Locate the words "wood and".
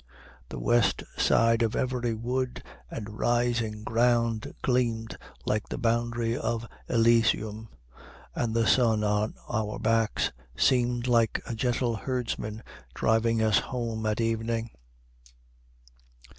2.15-3.19